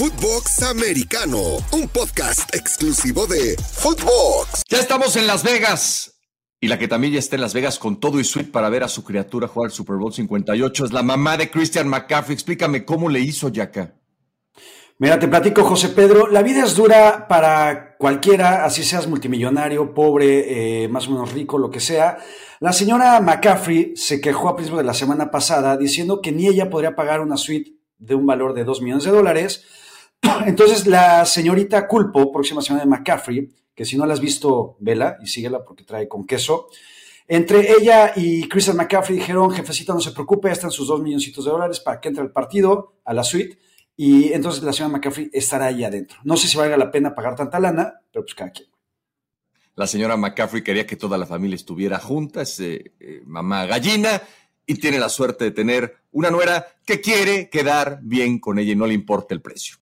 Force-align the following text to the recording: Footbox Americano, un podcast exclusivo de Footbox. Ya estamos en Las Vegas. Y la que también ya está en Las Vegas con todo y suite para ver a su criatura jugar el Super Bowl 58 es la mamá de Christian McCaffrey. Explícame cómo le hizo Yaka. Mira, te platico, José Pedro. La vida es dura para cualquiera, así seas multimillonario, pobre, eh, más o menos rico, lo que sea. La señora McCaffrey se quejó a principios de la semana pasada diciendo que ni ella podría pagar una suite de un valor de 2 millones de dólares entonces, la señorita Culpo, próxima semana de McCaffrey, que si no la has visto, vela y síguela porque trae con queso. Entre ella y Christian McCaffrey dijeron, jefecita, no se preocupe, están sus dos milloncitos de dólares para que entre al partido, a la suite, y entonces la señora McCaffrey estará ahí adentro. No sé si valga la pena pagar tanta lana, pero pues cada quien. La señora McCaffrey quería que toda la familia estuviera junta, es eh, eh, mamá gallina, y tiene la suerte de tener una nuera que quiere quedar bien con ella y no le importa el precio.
Footbox 0.00 0.62
Americano, 0.62 1.38
un 1.72 1.86
podcast 1.88 2.54
exclusivo 2.54 3.26
de 3.26 3.54
Footbox. 3.74 4.62
Ya 4.66 4.78
estamos 4.78 5.14
en 5.16 5.26
Las 5.26 5.44
Vegas. 5.44 6.22
Y 6.58 6.68
la 6.68 6.78
que 6.78 6.88
también 6.88 7.12
ya 7.12 7.18
está 7.18 7.36
en 7.36 7.42
Las 7.42 7.52
Vegas 7.52 7.78
con 7.78 8.00
todo 8.00 8.18
y 8.18 8.24
suite 8.24 8.50
para 8.50 8.70
ver 8.70 8.82
a 8.82 8.88
su 8.88 9.04
criatura 9.04 9.46
jugar 9.46 9.68
el 9.68 9.74
Super 9.74 9.96
Bowl 9.96 10.10
58 10.10 10.86
es 10.86 10.92
la 10.94 11.02
mamá 11.02 11.36
de 11.36 11.50
Christian 11.50 11.86
McCaffrey. 11.86 12.32
Explícame 12.32 12.86
cómo 12.86 13.10
le 13.10 13.20
hizo 13.20 13.50
Yaka. 13.50 13.92
Mira, 14.96 15.18
te 15.18 15.28
platico, 15.28 15.64
José 15.64 15.90
Pedro. 15.90 16.28
La 16.28 16.42
vida 16.42 16.64
es 16.64 16.74
dura 16.74 17.28
para 17.28 17.98
cualquiera, 17.98 18.64
así 18.64 18.84
seas 18.84 19.06
multimillonario, 19.06 19.92
pobre, 19.92 20.84
eh, 20.84 20.88
más 20.88 21.08
o 21.08 21.10
menos 21.10 21.34
rico, 21.34 21.58
lo 21.58 21.68
que 21.68 21.80
sea. 21.80 22.16
La 22.60 22.72
señora 22.72 23.20
McCaffrey 23.20 23.92
se 23.96 24.18
quejó 24.22 24.48
a 24.48 24.56
principios 24.56 24.80
de 24.80 24.86
la 24.86 24.94
semana 24.94 25.30
pasada 25.30 25.76
diciendo 25.76 26.22
que 26.22 26.32
ni 26.32 26.46
ella 26.46 26.70
podría 26.70 26.96
pagar 26.96 27.20
una 27.20 27.36
suite 27.36 27.72
de 27.98 28.14
un 28.14 28.24
valor 28.24 28.54
de 28.54 28.64
2 28.64 28.80
millones 28.80 29.04
de 29.04 29.10
dólares 29.10 29.66
entonces, 30.46 30.86
la 30.86 31.24
señorita 31.24 31.86
Culpo, 31.86 32.32
próxima 32.32 32.62
semana 32.62 32.84
de 32.84 32.90
McCaffrey, 32.90 33.48
que 33.74 33.84
si 33.84 33.96
no 33.96 34.06
la 34.06 34.14
has 34.14 34.20
visto, 34.20 34.76
vela 34.80 35.16
y 35.22 35.26
síguela 35.26 35.64
porque 35.64 35.84
trae 35.84 36.06
con 36.08 36.26
queso. 36.26 36.68
Entre 37.26 37.72
ella 37.72 38.12
y 38.16 38.48
Christian 38.48 38.76
McCaffrey 38.76 39.18
dijeron, 39.18 39.50
jefecita, 39.52 39.94
no 39.94 40.00
se 40.00 40.10
preocupe, 40.10 40.50
están 40.50 40.70
sus 40.70 40.88
dos 40.88 41.00
milloncitos 41.00 41.44
de 41.44 41.50
dólares 41.52 41.80
para 41.80 42.00
que 42.00 42.08
entre 42.08 42.22
al 42.22 42.32
partido, 42.32 42.96
a 43.04 43.14
la 43.14 43.22
suite, 43.22 43.58
y 43.96 44.32
entonces 44.32 44.62
la 44.62 44.72
señora 44.72 44.94
McCaffrey 44.94 45.30
estará 45.32 45.66
ahí 45.66 45.84
adentro. 45.84 46.18
No 46.24 46.36
sé 46.36 46.48
si 46.48 46.56
valga 46.56 46.76
la 46.76 46.90
pena 46.90 47.14
pagar 47.14 47.36
tanta 47.36 47.60
lana, 47.60 48.00
pero 48.10 48.24
pues 48.24 48.34
cada 48.34 48.50
quien. 48.50 48.68
La 49.76 49.86
señora 49.86 50.16
McCaffrey 50.16 50.62
quería 50.62 50.86
que 50.86 50.96
toda 50.96 51.16
la 51.16 51.24
familia 51.26 51.54
estuviera 51.54 51.98
junta, 51.98 52.42
es 52.42 52.58
eh, 52.60 52.92
eh, 52.98 53.22
mamá 53.24 53.64
gallina, 53.66 54.20
y 54.66 54.74
tiene 54.74 54.98
la 54.98 55.08
suerte 55.08 55.44
de 55.44 55.50
tener 55.52 55.96
una 56.12 56.30
nuera 56.30 56.66
que 56.84 57.00
quiere 57.00 57.48
quedar 57.48 58.00
bien 58.02 58.38
con 58.38 58.58
ella 58.58 58.72
y 58.72 58.76
no 58.76 58.86
le 58.86 58.94
importa 58.94 59.34
el 59.34 59.40
precio. 59.40 59.76